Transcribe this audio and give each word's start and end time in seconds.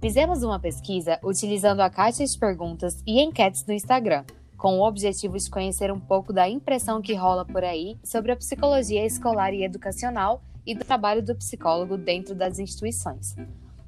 Fizemos 0.00 0.42
uma 0.42 0.58
pesquisa 0.58 1.20
utilizando 1.22 1.80
a 1.80 1.90
caixa 1.90 2.24
de 2.24 2.38
perguntas 2.38 3.02
e 3.06 3.20
enquetes 3.20 3.66
no 3.66 3.74
Instagram, 3.74 4.24
com 4.56 4.78
o 4.78 4.88
objetivo 4.88 5.36
de 5.38 5.50
conhecer 5.50 5.92
um 5.92 6.00
pouco 6.00 6.32
da 6.32 6.48
impressão 6.48 7.02
que 7.02 7.14
rola 7.14 7.44
por 7.44 7.62
aí 7.62 7.98
sobre 8.02 8.32
a 8.32 8.36
psicologia 8.36 9.04
escolar 9.04 9.52
e 9.52 9.62
educacional 9.62 10.42
e 10.64 10.74
do 10.74 10.86
trabalho 10.86 11.22
do 11.22 11.36
psicólogo 11.36 11.98
dentro 11.98 12.34
das 12.34 12.58
instituições. 12.58 13.36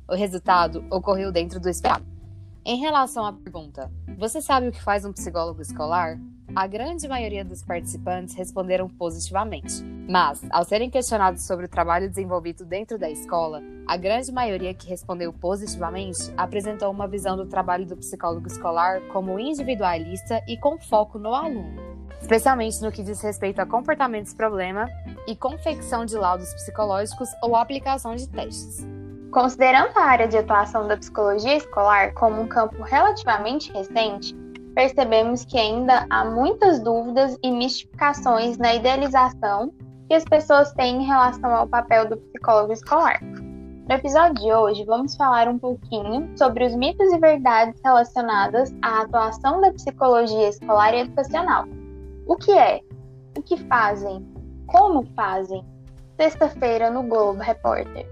O 0.06 0.14
resultado 0.14 0.84
ocorreu 0.90 1.32
dentro 1.32 1.58
do 1.58 1.70
esperado. 1.70 2.04
Em 2.62 2.78
relação 2.78 3.24
à 3.24 3.32
pergunta, 3.32 3.90
você 4.18 4.42
sabe 4.42 4.68
o 4.68 4.72
que 4.72 4.82
faz 4.82 5.06
um 5.06 5.14
psicólogo 5.14 5.62
escolar? 5.62 6.20
A 6.54 6.66
grande 6.66 7.08
maioria 7.08 7.42
dos 7.42 7.62
participantes 7.62 8.34
responderam 8.34 8.86
positivamente, 8.86 9.82
mas, 10.06 10.44
ao 10.50 10.64
serem 10.66 10.90
questionados 10.90 11.46
sobre 11.46 11.64
o 11.64 11.68
trabalho 11.68 12.10
desenvolvido 12.10 12.62
dentro 12.62 12.98
da 12.98 13.08
escola, 13.08 13.62
a 13.86 13.96
grande 13.96 14.30
maioria 14.30 14.74
que 14.74 14.86
respondeu 14.86 15.32
positivamente 15.32 16.30
apresentou 16.36 16.90
uma 16.90 17.08
visão 17.08 17.38
do 17.38 17.46
trabalho 17.46 17.86
do 17.86 17.96
psicólogo 17.96 18.46
escolar 18.46 19.00
como 19.14 19.38
individualista 19.38 20.42
e 20.46 20.58
com 20.58 20.76
foco 20.78 21.18
no 21.18 21.32
aluno, 21.32 21.74
especialmente 22.20 22.82
no 22.82 22.92
que 22.92 23.02
diz 23.02 23.22
respeito 23.22 23.62
a 23.62 23.66
comportamentos 23.66 24.34
problema 24.34 24.90
e 25.26 25.34
confecção 25.34 26.04
de 26.04 26.18
laudos 26.18 26.52
psicológicos 26.52 27.30
ou 27.42 27.56
aplicação 27.56 28.14
de 28.14 28.28
testes. 28.28 28.86
Considerando 29.30 29.96
a 29.96 30.04
área 30.04 30.28
de 30.28 30.36
atuação 30.36 30.86
da 30.86 30.98
psicologia 30.98 31.56
escolar 31.56 32.12
como 32.12 32.42
um 32.42 32.46
campo 32.46 32.82
relativamente 32.82 33.72
recente, 33.72 34.41
percebemos 34.74 35.44
que 35.44 35.58
ainda 35.58 36.06
há 36.10 36.24
muitas 36.24 36.80
dúvidas 36.80 37.38
e 37.42 37.50
mistificações 37.50 38.58
na 38.58 38.74
idealização 38.74 39.72
que 40.08 40.14
as 40.14 40.24
pessoas 40.24 40.72
têm 40.72 41.02
em 41.02 41.06
relação 41.06 41.54
ao 41.54 41.66
papel 41.66 42.08
do 42.08 42.16
psicólogo 42.16 42.72
escolar. 42.72 43.20
No 43.22 43.94
episódio 43.94 44.42
de 44.42 44.52
hoje, 44.52 44.84
vamos 44.84 45.16
falar 45.16 45.48
um 45.48 45.58
pouquinho 45.58 46.30
sobre 46.36 46.66
os 46.66 46.74
mitos 46.74 47.12
e 47.12 47.18
verdades 47.18 47.80
relacionadas 47.84 48.74
à 48.82 49.02
atuação 49.02 49.60
da 49.60 49.72
psicologia 49.72 50.48
escolar 50.48 50.94
e 50.94 51.00
educacional. 51.00 51.64
O 52.26 52.36
que 52.36 52.52
é? 52.52 52.80
O 53.36 53.42
que 53.42 53.56
fazem? 53.66 54.26
Como 54.66 55.04
fazem? 55.16 55.64
Sexta-feira 56.20 56.90
no 56.90 57.02
Globo 57.02 57.40
Repórter. 57.40 58.06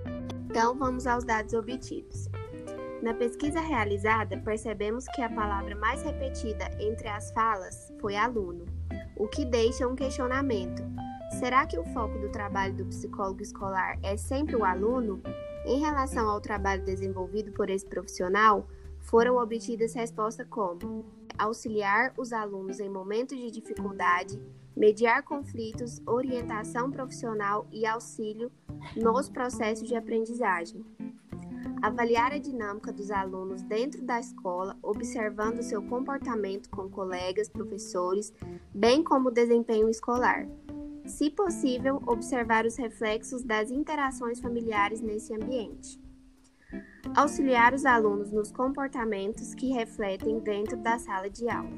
Então, 0.48 0.74
vamos 0.76 1.06
aos 1.06 1.24
dados 1.24 1.52
obtidos. 1.52 2.29
Na 3.02 3.14
pesquisa 3.14 3.60
realizada, 3.60 4.36
percebemos 4.36 5.06
que 5.14 5.22
a 5.22 5.30
palavra 5.30 5.74
mais 5.74 6.02
repetida 6.02 6.68
entre 6.78 7.08
as 7.08 7.30
falas 7.32 7.90
foi 7.98 8.14
aluno, 8.14 8.66
o 9.16 9.26
que 9.26 9.42
deixa 9.42 9.88
um 9.88 9.96
questionamento. 9.96 10.82
Será 11.38 11.64
que 11.66 11.78
o 11.78 11.84
foco 11.94 12.18
do 12.18 12.28
trabalho 12.28 12.74
do 12.74 12.84
psicólogo 12.84 13.40
escolar 13.40 13.98
é 14.02 14.18
sempre 14.18 14.54
o 14.54 14.64
aluno? 14.64 15.22
Em 15.64 15.80
relação 15.80 16.28
ao 16.28 16.42
trabalho 16.42 16.84
desenvolvido 16.84 17.52
por 17.52 17.70
esse 17.70 17.86
profissional, 17.86 18.68
foram 18.98 19.38
obtidas 19.38 19.94
respostas 19.94 20.46
como 20.50 21.06
auxiliar 21.38 22.12
os 22.18 22.34
alunos 22.34 22.80
em 22.80 22.90
momentos 22.90 23.38
de 23.38 23.50
dificuldade, 23.50 24.38
mediar 24.76 25.22
conflitos, 25.22 26.02
orientação 26.04 26.90
profissional 26.90 27.66
e 27.72 27.86
auxílio 27.86 28.52
nos 28.94 29.30
processos 29.30 29.88
de 29.88 29.96
aprendizagem 29.96 30.84
avaliar 31.82 32.32
a 32.32 32.38
dinâmica 32.38 32.92
dos 32.92 33.10
alunos 33.10 33.62
dentro 33.62 34.02
da 34.02 34.20
escola, 34.20 34.76
observando 34.82 35.62
seu 35.62 35.82
comportamento 35.82 36.68
com 36.70 36.88
colegas, 36.88 37.48
professores, 37.48 38.32
bem 38.74 39.02
como 39.02 39.28
o 39.28 39.32
desempenho 39.32 39.88
escolar. 39.88 40.46
Se 41.06 41.30
possível, 41.30 42.00
observar 42.06 42.66
os 42.66 42.76
reflexos 42.76 43.42
das 43.42 43.70
interações 43.70 44.40
familiares 44.40 45.00
nesse 45.00 45.34
ambiente. 45.34 45.98
Auxiliar 47.16 47.74
os 47.74 47.84
alunos 47.84 48.30
nos 48.30 48.52
comportamentos 48.52 49.54
que 49.54 49.72
refletem 49.72 50.38
dentro 50.38 50.76
da 50.76 50.98
sala 50.98 51.28
de 51.28 51.48
aula. 51.48 51.70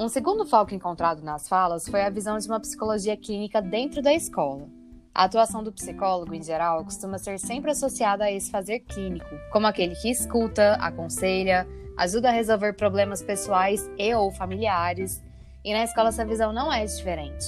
Um 0.00 0.08
segundo 0.08 0.44
foco 0.44 0.74
encontrado 0.74 1.22
nas 1.22 1.48
falas 1.48 1.86
foi 1.86 2.02
a 2.02 2.10
visão 2.10 2.36
de 2.38 2.48
uma 2.48 2.58
psicologia 2.58 3.16
clínica 3.16 3.62
dentro 3.62 4.02
da 4.02 4.12
escola. 4.12 4.68
A 5.14 5.24
atuação 5.24 5.62
do 5.62 5.70
psicólogo, 5.70 6.34
em 6.34 6.42
geral, 6.42 6.82
costuma 6.84 7.18
ser 7.18 7.38
sempre 7.38 7.70
associada 7.70 8.24
a 8.24 8.32
esse 8.32 8.50
fazer 8.50 8.80
clínico, 8.80 9.28
como 9.50 9.66
aquele 9.66 9.94
que 9.94 10.10
escuta, 10.10 10.72
aconselha, 10.76 11.68
ajuda 11.98 12.30
a 12.30 12.32
resolver 12.32 12.72
problemas 12.72 13.22
pessoais 13.22 13.90
e 13.98 14.14
ou 14.14 14.32
familiares. 14.32 15.22
E 15.62 15.74
na 15.74 15.84
escola 15.84 16.08
essa 16.08 16.24
visão 16.24 16.50
não 16.50 16.72
é 16.72 16.82
diferente. 16.86 17.44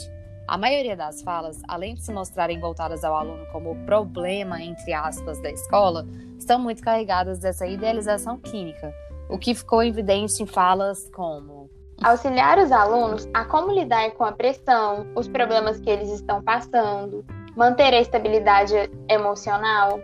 A 0.46 0.58
maioria 0.58 0.94
das 0.94 1.22
falas, 1.22 1.62
além 1.66 1.94
de 1.94 2.02
se 2.02 2.12
mostrarem 2.12 2.60
voltadas 2.60 3.02
ao 3.02 3.16
aluno 3.16 3.46
como 3.50 3.74
problema, 3.86 4.60
entre 4.60 4.92
aspas, 4.92 5.40
da 5.40 5.50
escola, 5.50 6.06
estão 6.38 6.58
muito 6.58 6.82
carregadas 6.82 7.38
dessa 7.38 7.66
idealização 7.66 8.38
clínica, 8.38 8.92
o 9.30 9.38
que 9.38 9.54
ficou 9.54 9.82
evidente 9.82 10.42
em 10.42 10.46
falas 10.46 11.08
como 11.14 11.70
auxiliar 12.02 12.58
os 12.58 12.70
alunos 12.70 13.26
a 13.32 13.46
como 13.46 13.72
lidar 13.72 14.10
com 14.10 14.24
a 14.24 14.32
pressão, 14.32 15.06
os 15.14 15.26
problemas 15.28 15.80
que 15.80 15.88
eles 15.88 16.10
estão 16.10 16.42
passando, 16.42 17.24
manter 17.56 17.94
a 17.94 18.00
estabilidade 18.00 18.74
emocional, 19.08 20.00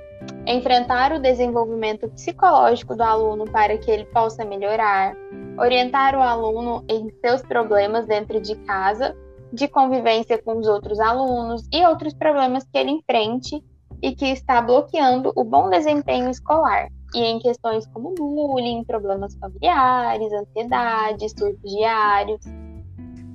enfrentar 0.47 1.13
o 1.13 1.21
desenvolvimento 1.21 2.09
psicológico 2.09 2.95
do 2.95 3.03
aluno 3.03 3.45
para 3.45 3.77
que 3.79 3.91
ele 3.91 4.05
possa 4.07 4.45
melhorar, 4.45 5.15
orientar 5.59 6.15
o 6.15 6.23
aluno 6.23 6.85
em 6.89 7.11
seus 7.21 7.43
problemas 7.43 8.07
dentro 8.07 8.41
de 8.41 8.55
casa, 8.65 9.17
de 9.53 9.67
convivência 9.67 10.41
com 10.43 10.59
os 10.59 10.69
outros 10.69 11.01
alunos 11.01 11.67
e 11.73 11.85
outros 11.85 12.15
problemas 12.15 12.65
que 12.65 12.79
ele 12.79 12.91
enfrente 12.91 13.63
e 14.03 14.15
que 14.15 14.27
está 14.27 14.63
bloqueando 14.63 15.33
o 15.35 15.45
bom 15.45 15.69
desempenho 15.69 16.31
escolar. 16.31 16.89
E 17.15 17.19
em 17.25 17.41
questões 17.41 17.87
como 17.89 18.15
bullying, 18.15 18.85
problemas 18.85 19.35
familiares, 19.35 20.33
ansiedade, 20.33 21.29
surtos 21.31 21.71
diários. 21.73 22.41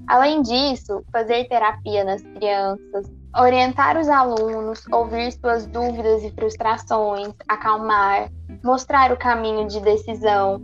Além 0.07 0.41
disso, 0.41 1.03
fazer 1.11 1.45
terapia 1.49 2.03
nas 2.05 2.21
crianças, 2.21 3.11
orientar 3.38 3.97
os 3.97 4.07
alunos, 4.07 4.85
ouvir 4.91 5.31
suas 5.34 5.66
dúvidas 5.66 6.23
e 6.23 6.31
frustrações, 6.31 7.34
acalmar, 7.47 8.29
mostrar 8.63 9.12
o 9.12 9.18
caminho 9.18 9.68
de 9.68 9.79
decisão, 9.81 10.62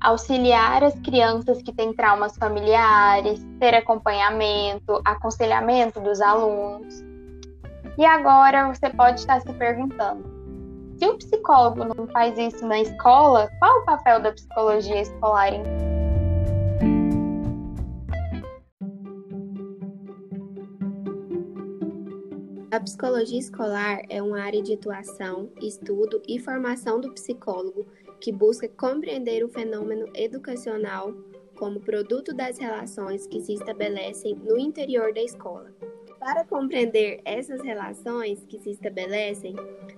auxiliar 0.00 0.84
as 0.84 0.94
crianças 1.00 1.62
que 1.62 1.72
têm 1.72 1.92
traumas 1.92 2.36
familiares, 2.36 3.44
ter 3.58 3.74
acompanhamento, 3.74 5.00
aconselhamento 5.04 6.00
dos 6.00 6.20
alunos. 6.20 7.02
E 7.96 8.04
agora 8.04 8.72
você 8.72 8.90
pode 8.90 9.20
estar 9.20 9.40
se 9.40 9.52
perguntando: 9.54 10.24
se 10.98 11.06
o 11.06 11.16
psicólogo 11.16 11.84
não 11.84 12.06
faz 12.08 12.36
isso 12.38 12.66
na 12.66 12.80
escola, 12.80 13.50
qual 13.58 13.80
o 13.80 13.84
papel 13.84 14.20
da 14.20 14.32
psicologia 14.32 15.00
escolar 15.00 15.54
então? 15.54 15.89
A 22.72 22.78
psicologia 22.78 23.40
escolar 23.40 24.02
é 24.08 24.22
uma 24.22 24.40
área 24.40 24.62
de 24.62 24.74
atuação, 24.74 25.50
estudo 25.60 26.22
e 26.28 26.38
formação 26.38 27.00
do 27.00 27.12
psicólogo 27.12 27.84
que 28.20 28.30
busca 28.30 28.68
compreender 28.68 29.44
o 29.44 29.48
fenômeno 29.48 30.08
educacional 30.14 31.12
como 31.58 31.80
produto 31.80 32.32
das 32.32 32.58
relações 32.58 33.26
que 33.26 33.40
se 33.40 33.54
estabelecem 33.54 34.36
no 34.36 34.56
interior 34.56 35.12
da 35.12 35.20
escola. 35.20 35.74
Para 36.20 36.44
compreender 36.44 37.20
essas 37.24 37.60
relações 37.60 38.44
que 38.44 38.60
se 38.60 38.70
estabelecem, 38.70 39.56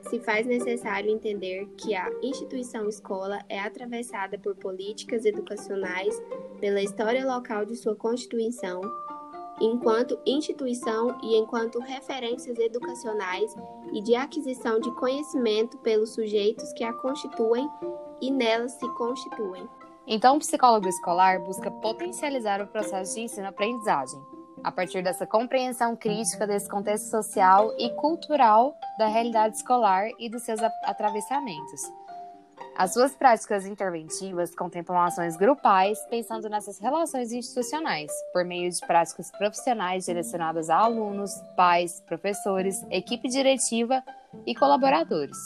se 0.09 0.19
faz 0.21 0.47
necessário 0.47 1.11
entender 1.11 1.69
que 1.77 1.94
a 1.94 2.11
instituição 2.22 2.88
escola 2.88 3.41
é 3.50 3.61
atravessada 3.61 4.38
por 4.38 4.56
políticas 4.56 5.27
educacionais, 5.27 6.19
pela 6.59 6.81
história 6.81 7.27
local 7.27 7.66
de 7.66 7.77
sua 7.77 7.94
constituição, 7.94 8.81
enquanto 9.60 10.18
instituição 10.26 11.18
e 11.22 11.36
enquanto 11.36 11.78
referências 11.78 12.58
educacionais 12.58 13.54
e 13.92 14.00
de 14.00 14.14
aquisição 14.14 14.80
de 14.80 14.90
conhecimento 14.92 15.78
pelos 15.78 16.14
sujeitos 16.14 16.72
que 16.72 16.84
a 16.84 16.93
constituem 16.93 17.69
e 18.20 18.31
nelas 18.31 18.72
se 18.72 18.88
constituem. 18.94 19.69
Então, 20.06 20.37
o 20.37 20.38
psicólogo 20.40 20.88
escolar 20.88 21.40
busca 21.40 21.70
potencializar 21.70 22.60
o 22.60 22.66
processo 22.66 23.14
de 23.14 23.22
ensino-aprendizagem, 23.22 24.20
a 24.64 24.72
partir 24.72 25.02
dessa 25.02 25.26
compreensão 25.26 25.94
crítica 25.94 26.46
desse 26.46 26.69
contexto 26.69 27.08
social 27.08 27.72
e 27.78 27.90
cultural 27.90 28.75
da 28.98 29.06
realidade 29.06 29.56
escolar 29.56 30.08
e 30.19 30.28
dos 30.28 30.43
seus 30.43 30.60
atravessamentos 30.60 31.82
as 32.76 32.93
suas 32.93 33.14
práticas 33.14 33.67
interventivas 33.67 34.55
contemplam 34.55 35.00
ações 35.00 35.37
grupais, 35.37 35.99
pensando 36.11 36.49
nessas 36.49 36.79
relações 36.79 37.32
institucionais, 37.32 38.11
por 38.32 38.44
meio 38.44 38.70
de 38.70 38.81
práticas 38.87 39.31
profissionais 39.31 40.06
direcionadas 40.06 40.70
a 40.70 40.79
alunos, 40.79 41.31
pais, 41.56 42.00
professores, 42.06 42.82
equipe 42.91 43.29
diretiva 43.29 44.03
e 44.47 44.55
colaboradores. 44.55 45.37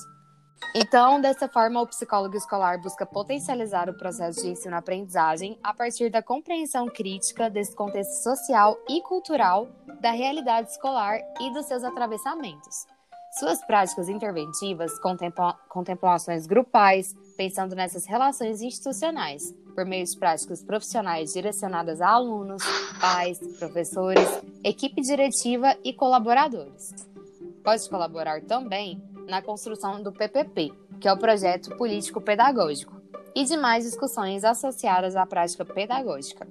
Então, 0.74 1.20
dessa 1.20 1.48
forma, 1.48 1.82
o 1.82 1.86
psicólogo 1.86 2.36
escolar 2.36 2.80
busca 2.80 3.04
potencializar 3.04 3.90
o 3.90 3.94
processo 3.94 4.42
de 4.42 4.48
ensino-aprendizagem 4.48 5.58
a 5.62 5.74
partir 5.74 6.10
da 6.10 6.22
compreensão 6.22 6.86
crítica 6.86 7.50
desse 7.50 7.74
contexto 7.74 8.22
social 8.22 8.76
e 8.88 9.00
cultural 9.02 9.68
da 10.00 10.10
realidade 10.10 10.70
escolar 10.70 11.18
e 11.40 11.52
dos 11.52 11.66
seus 11.66 11.84
atravessamentos 11.84 12.86
Suas 13.38 13.62
práticas 13.66 14.08
interventivas 14.08 14.98
contemplam, 14.98 15.54
ações 16.04 16.46
grupais, 16.46 17.14
pensando 17.36 17.74
nessas 17.74 18.06
relações 18.06 18.62
institucionais, 18.62 19.54
por 19.74 19.84
meio 19.84 20.06
de 20.06 20.16
práticas 20.18 20.64
profissionais 20.64 21.34
direcionadas 21.34 22.00
a 22.00 22.08
alunos, 22.08 22.62
pais, 22.98 23.38
professores, 23.58 24.26
equipe 24.64 25.02
diretiva 25.02 25.76
e 25.84 25.92
colaboradores. 25.92 26.94
Pode 27.62 27.86
colaborar 27.90 28.40
também 28.40 29.02
na 29.28 29.42
construção 29.42 30.02
do 30.02 30.12
PPP, 30.12 30.72
que 30.98 31.06
é 31.06 31.12
o 31.12 31.18
projeto 31.18 31.76
político 31.76 32.22
pedagógico, 32.22 32.98
e 33.34 33.44
demais 33.44 33.84
discussões 33.84 34.44
associadas 34.44 35.14
à 35.14 35.26
prática 35.26 35.62
pedagógica. 35.62 36.48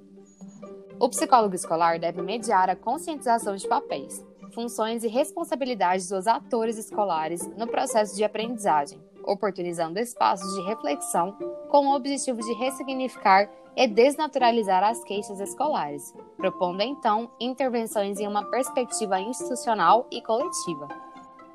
O 1.00 1.08
psicólogo 1.08 1.56
escolar 1.56 1.98
deve 1.98 2.22
mediar 2.22 2.70
a 2.70 2.76
conscientização 2.76 3.56
de 3.56 3.66
papéis, 3.66 4.24
funções 4.56 5.04
e 5.04 5.08
responsabilidades 5.08 6.08
dos 6.08 6.26
atores 6.26 6.78
escolares 6.78 7.46
no 7.58 7.66
processo 7.66 8.16
de 8.16 8.24
aprendizagem, 8.24 8.98
oportunizando 9.22 9.98
espaços 9.98 10.50
de 10.54 10.62
reflexão 10.62 11.36
com 11.68 11.88
o 11.88 11.94
objetivo 11.94 12.40
de 12.40 12.54
ressignificar 12.54 13.50
e 13.76 13.86
desnaturalizar 13.86 14.82
as 14.82 15.04
queixas 15.04 15.38
escolares, 15.40 16.14
propondo 16.38 16.80
então 16.80 17.30
intervenções 17.38 18.18
em 18.18 18.26
uma 18.26 18.50
perspectiva 18.50 19.20
institucional 19.20 20.06
e 20.10 20.22
coletiva. 20.22 20.88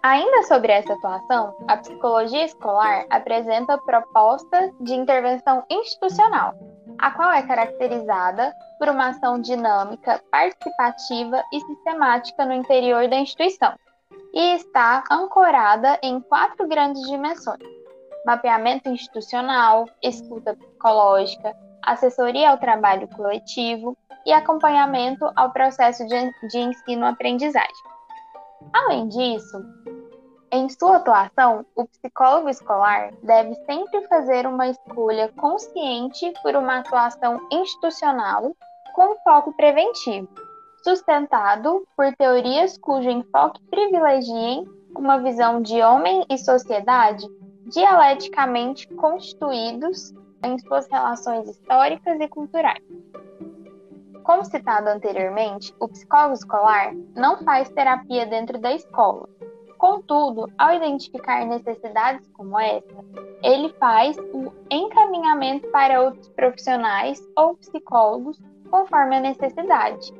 Ainda 0.04 0.44
sobre 0.44 0.71
essa 0.71 0.94
atuação, 0.94 1.56
a 1.68 1.77
psicologia 1.77 2.45
escolar 2.45 3.07
apresenta 3.09 3.80
propostas 3.80 4.71
de 4.80 4.94
intervenção 4.94 5.63
institucional, 5.71 6.54
a 7.01 7.12
qual 7.12 7.31
é 7.31 7.42
caracterizada 7.42 8.56
por 8.77 8.88
uma 8.88 9.09
ação 9.09 9.42
dinâmica, 9.42 10.21
participativa 10.31 11.44
e 11.51 11.59
sistemática 11.62 12.45
no 12.45 12.53
interior 12.53 13.09
da 13.09 13.18
instituição, 13.18 13.74
e 14.33 14.56
está 14.56 15.03
ancorada 15.12 16.00
em 16.03 16.21
quatro 16.21 16.68
grandes 16.68 17.01
dimensões: 17.09 17.59
mapeamento 18.25 18.88
institucional, 18.88 19.86
escuta 20.01 20.56
psicológica, 20.56 21.56
assessoria 21.83 22.51
ao 22.51 22.57
trabalho 22.57 23.07
coletivo 23.07 23.97
e 24.25 24.31
acompanhamento 24.31 25.30
ao 25.36 25.51
processo 25.51 26.06
de, 26.06 26.57
ensino-aprendizagem. 26.59 27.92
Além 28.74 29.07
disso, 29.07 29.57
em 30.51 30.68
sua 30.68 30.98
atuação, 30.98 31.65
o 31.75 31.86
psicólogo 31.86 32.50
escolar 32.50 33.13
deve 33.24 33.56
sempre 33.65 34.06
fazer 34.07 34.45
uma 34.45 34.68
escolha 34.68 35.30
consciente 35.38 36.33
por 36.44 36.56
uma 36.56 36.80
atuação 36.80 37.39
institucional 37.50 38.53
com 38.94 39.18
foco 39.24 39.53
preventivo, 39.53 40.27
sustentado 40.83 41.88
por 41.95 42.13
teorias 42.18 42.77
cujo 42.77 43.09
enfoque 43.09 43.62
privilegiem 43.69 44.65
uma 44.94 45.19
visão 45.19 45.62
de 45.62 45.81
homem 45.81 46.25
e 46.30 46.38
sociedade 46.38 47.25
dialeticamente 47.68 48.88
constituídos 48.95 50.13
em 50.44 50.59
suas 50.59 50.86
relações 50.89 51.47
históricas 51.47 52.19
e 52.19 52.27
culturais. 52.27 52.83
Como 54.24 54.44
citado 54.44 54.89
anteriormente, 54.89 55.74
o 55.80 55.88
psicólogo 55.88 56.33
escolar 56.33 56.94
não 57.15 57.38
faz 57.44 57.69
terapia 57.69 58.25
dentro 58.25 58.59
da 58.59 58.74
escola. 58.74 59.30
Contudo, 59.81 60.48
ao 60.60 60.75
identificar 60.75 61.44
necessidades 61.44 62.30
como 62.33 62.60
essa, 62.60 63.04
ele 63.42 63.74
faz 63.80 64.16
o 64.16 64.54
encaminhamento 64.69 65.68
para 65.69 66.04
outros 66.04 66.30
profissionais 66.30 67.19
ou 67.36 67.56
psicólogos 67.56 68.39
conforme 68.69 69.16
a 69.16 69.22
necessidade. 69.22 70.13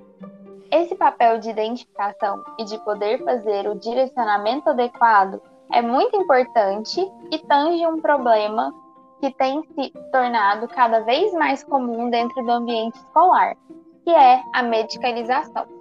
Esse 0.72 0.96
papel 0.96 1.38
de 1.38 1.52
identificação 1.52 2.44
e 2.58 2.64
de 2.64 2.76
poder 2.80 3.24
fazer 3.24 3.70
o 3.70 3.76
direcionamento 3.76 4.68
adequado 4.68 5.40
é 5.72 5.80
muito 5.80 6.16
importante 6.16 7.00
e 7.32 7.38
tange 7.38 7.86
um 7.86 8.02
problema 8.02 8.74
que 9.20 9.32
tem 9.32 9.62
se 9.76 9.92
tornado 10.12 10.68
cada 10.70 11.02
vez 11.02 11.32
mais 11.34 11.64
comum 11.64 12.10
dentro 12.10 12.44
do 12.44 12.52
ambiente 12.52 12.96
escolar, 12.96 13.56
que 14.04 14.10
é 14.10 14.42
a 14.56 14.64
medicalização. 14.64 15.81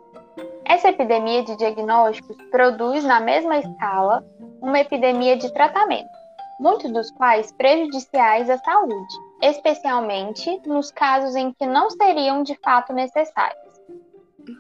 Essa 0.70 0.90
epidemia 0.90 1.43
de 1.43 1.56
diagnósticos 1.56 2.37
produz, 2.49 3.02
na 3.02 3.19
mesma 3.19 3.58
escala, 3.58 4.25
uma 4.62 4.78
epidemia 4.78 5.37
de 5.37 5.52
tratamento, 5.52 6.08
muitos 6.61 6.93
dos 6.93 7.11
quais 7.11 7.50
prejudiciais 7.50 8.49
à 8.49 8.56
saúde, 8.56 9.14
especialmente 9.43 10.62
nos 10.64 10.93
casos 10.93 11.34
em 11.34 11.52
que 11.52 11.67
não 11.67 11.90
seriam 11.90 12.44
de 12.44 12.55
fato 12.62 12.93
necessários. 12.93 13.81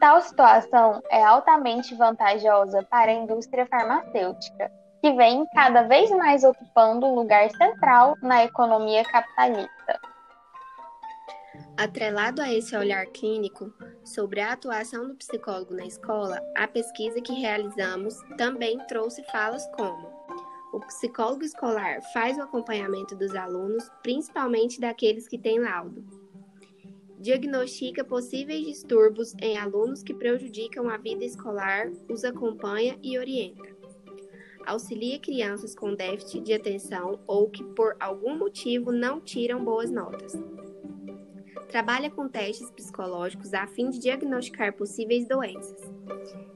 Tal 0.00 0.20
situação 0.20 1.00
é 1.12 1.22
altamente 1.22 1.94
vantajosa 1.94 2.84
para 2.90 3.12
a 3.12 3.14
indústria 3.14 3.64
farmacêutica, 3.66 4.68
que 5.00 5.12
vem 5.12 5.46
cada 5.54 5.82
vez 5.84 6.10
mais 6.10 6.42
ocupando 6.42 7.06
um 7.06 7.14
lugar 7.14 7.48
central 7.52 8.16
na 8.20 8.44
economia 8.44 9.04
capitalista. 9.04 10.00
Atrelado 11.78 12.42
a 12.42 12.52
esse 12.52 12.76
olhar 12.76 13.06
clínico 13.06 13.72
sobre 14.14 14.40
a 14.40 14.52
atuação 14.52 15.08
do 15.08 15.14
psicólogo 15.14 15.74
na 15.74 15.86
escola, 15.86 16.40
a 16.56 16.66
pesquisa 16.66 17.20
que 17.20 17.32
realizamos 17.32 18.14
também 18.36 18.78
trouxe 18.86 19.22
falas 19.24 19.66
como: 19.76 20.08
o 20.72 20.80
psicólogo 20.80 21.44
escolar 21.44 22.00
faz 22.12 22.36
o 22.36 22.42
acompanhamento 22.42 23.16
dos 23.16 23.34
alunos, 23.34 23.90
principalmente 24.02 24.80
daqueles 24.80 25.28
que 25.28 25.38
têm 25.38 25.58
laudo. 25.58 26.04
Diagnostica 27.18 28.02
possíveis 28.02 28.66
distúrbios 28.66 29.34
em 29.40 29.58
alunos 29.58 30.02
que 30.02 30.14
prejudicam 30.14 30.88
a 30.88 30.96
vida 30.96 31.24
escolar, 31.24 31.90
os 32.08 32.24
acompanha 32.24 32.98
e 33.02 33.18
orienta 33.18 33.80
auxilia 34.66 35.18
crianças 35.18 35.74
com 35.74 35.94
déficit 35.94 36.42
de 36.42 36.52
atenção 36.52 37.20
ou 37.26 37.48
que 37.48 37.64
por 37.64 37.96
algum 37.98 38.36
motivo 38.36 38.92
não 38.92 39.20
tiram 39.20 39.64
boas 39.64 39.90
notas. 39.90 40.32
Trabalha 41.70 42.10
com 42.10 42.28
testes 42.28 42.68
psicológicos 42.72 43.54
a 43.54 43.66
fim 43.66 43.90
de 43.90 44.00
diagnosticar 44.00 44.72
possíveis 44.72 45.26
doenças. 45.28 45.80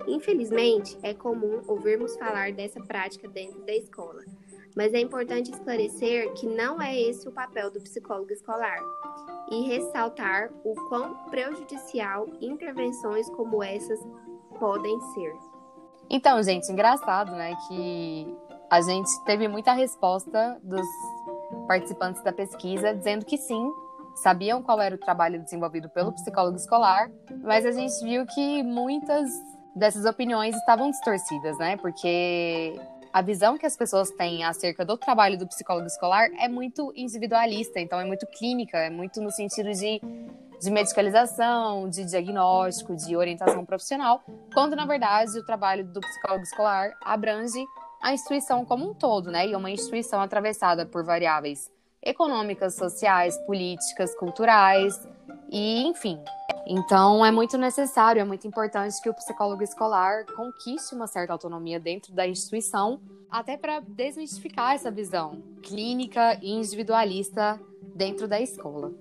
Infelizmente, 0.08 0.98
é 1.02 1.14
comum 1.14 1.62
ouvirmos 1.68 2.16
falar 2.16 2.52
dessa 2.52 2.80
prática 2.80 3.28
dentro 3.28 3.62
da 3.64 3.72
escola, 3.72 4.24
mas 4.76 4.92
é 4.92 4.98
importante 4.98 5.52
esclarecer 5.52 6.32
que 6.34 6.46
não 6.46 6.82
é 6.82 7.00
esse 7.00 7.28
o 7.28 7.32
papel 7.32 7.70
do 7.70 7.80
psicólogo 7.80 8.32
escolar 8.32 8.78
e 9.52 9.68
ressaltar 9.68 10.50
o 10.64 10.74
quão 10.88 11.14
prejudicial 11.30 12.26
intervenções 12.40 13.30
como 13.30 13.62
essas 13.62 14.00
podem 14.58 15.00
ser. 15.12 15.32
Então, 16.10 16.42
gente, 16.42 16.70
engraçado, 16.70 17.32
né, 17.32 17.54
que 17.68 18.36
a 18.68 18.80
gente 18.80 19.08
teve 19.24 19.46
muita 19.46 19.72
resposta 19.72 20.60
dos 20.62 20.86
participantes 21.68 22.22
da 22.22 22.32
pesquisa 22.32 22.92
dizendo 22.92 23.24
que 23.24 23.38
sim, 23.38 23.72
sabiam 24.14 24.62
qual 24.62 24.80
era 24.80 24.94
o 24.94 24.98
trabalho 24.98 25.42
desenvolvido 25.42 25.88
pelo 25.88 26.12
psicólogo 26.12 26.56
escolar, 26.56 27.10
mas 27.42 27.66
a 27.66 27.72
gente 27.72 28.02
viu 28.02 28.26
que 28.26 28.62
muitas 28.62 29.30
dessas 29.74 30.04
opiniões 30.04 30.54
estavam 30.54 30.90
distorcidas, 30.90 31.58
né? 31.58 31.76
Porque 31.76 32.78
a 33.12 33.22
visão 33.22 33.58
que 33.58 33.66
as 33.66 33.76
pessoas 33.76 34.10
têm 34.10 34.44
acerca 34.44 34.84
do 34.84 34.96
trabalho 34.96 35.38
do 35.38 35.46
psicólogo 35.46 35.86
escolar 35.86 36.28
é 36.38 36.48
muito 36.48 36.92
individualista, 36.96 37.80
então 37.80 37.98
é 37.98 38.04
muito 38.04 38.26
clínica, 38.26 38.78
é 38.78 38.90
muito 38.90 39.20
no 39.20 39.30
sentido 39.30 39.70
de, 39.72 40.00
de 40.60 40.70
medicalização, 40.70 41.88
de 41.88 42.04
diagnóstico, 42.04 42.94
de 42.96 43.16
orientação 43.16 43.64
profissional, 43.64 44.22
quando 44.52 44.76
na 44.76 44.86
verdade 44.86 45.38
o 45.38 45.44
trabalho 45.44 45.84
do 45.84 46.00
psicólogo 46.00 46.42
escolar 46.42 46.92
abrange 47.04 47.64
a 48.02 48.12
instituição 48.12 48.64
como 48.64 48.90
um 48.90 48.94
todo, 48.94 49.30
né? 49.30 49.46
E 49.46 49.52
é 49.52 49.56
uma 49.56 49.70
instituição 49.70 50.20
atravessada 50.20 50.84
por 50.84 51.04
variáveis 51.04 51.70
econômicas, 52.04 52.74
sociais, 52.74 53.36
políticas, 53.38 54.14
culturais 54.14 55.00
e, 55.50 55.84
enfim. 55.86 56.18
Então, 56.66 57.24
é 57.24 57.30
muito 57.30 57.58
necessário, 57.58 58.20
é 58.20 58.24
muito 58.24 58.46
importante 58.46 59.00
que 59.02 59.08
o 59.08 59.14
psicólogo 59.14 59.62
escolar 59.62 60.24
conquiste 60.34 60.94
uma 60.94 61.06
certa 61.06 61.32
autonomia 61.32 61.78
dentro 61.78 62.12
da 62.12 62.26
instituição, 62.26 63.00
até 63.30 63.56
para 63.56 63.80
desmistificar 63.80 64.74
essa 64.74 64.90
visão 64.90 65.42
clínica 65.62 66.38
e 66.40 66.52
individualista 66.52 67.60
dentro 67.94 68.26
da 68.26 68.40
escola. 68.40 68.92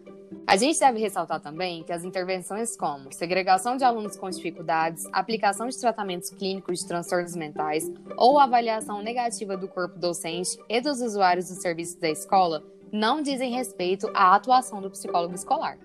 A 0.45 0.57
gente 0.57 0.77
deve 0.77 0.99
ressaltar 0.99 1.39
também 1.39 1.83
que 1.83 1.93
as 1.93 2.03
intervenções 2.03 2.75
como 2.75 3.13
segregação 3.13 3.77
de 3.77 3.85
alunos 3.85 4.17
com 4.17 4.29
dificuldades, 4.29 5.07
aplicação 5.13 5.67
de 5.67 5.79
tratamentos 5.79 6.29
clínicos 6.31 6.79
de 6.79 6.87
transtornos 6.87 7.35
mentais 7.35 7.89
ou 8.17 8.37
avaliação 8.37 9.01
negativa 9.01 9.55
do 9.55 9.69
corpo 9.69 9.97
docente 9.97 10.57
e 10.67 10.81
dos 10.81 10.99
usuários 11.01 11.47
dos 11.47 11.59
serviços 11.59 11.95
da 11.95 12.09
escola 12.09 12.61
não 12.93 13.23
dizem 13.23 13.49
respeito 13.49 14.07
à 14.13 14.35
atuação 14.35 14.79
do 14.79 14.91
psicólogo 14.91 15.33
escolar. 15.33 15.79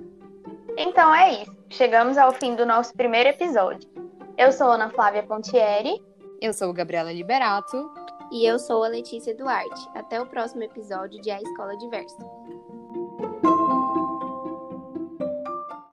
Então 0.76 1.12
é 1.14 1.42
isso. 1.42 1.56
Chegamos 1.70 2.18
ao 2.18 2.32
fim 2.32 2.54
do 2.54 2.66
nosso 2.66 2.94
primeiro 2.94 3.30
episódio. 3.30 3.88
Eu 4.36 4.52
sou 4.52 4.70
Ana 4.70 4.90
Flávia 4.90 5.22
Pontieri. 5.22 6.02
Eu 6.40 6.52
sou 6.52 6.70
Gabriela 6.72 7.10
Liberato. 7.10 7.90
E 8.30 8.44
eu 8.44 8.58
sou 8.58 8.84
a 8.84 8.88
Letícia 8.88 9.34
Duarte. 9.34 9.88
Até 9.94 10.20
o 10.20 10.26
próximo 10.26 10.62
episódio 10.62 11.18
de 11.22 11.30
A 11.30 11.40
Escola 11.40 11.74
Diversa. 11.78 12.18